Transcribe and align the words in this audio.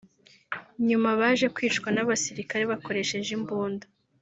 nyuma 0.87 1.09
baje 1.19 1.47
kwicwa 1.55 1.89
n’abasirikare 1.91 2.63
bakoresheje 2.71 3.29
imbunda 3.37 3.85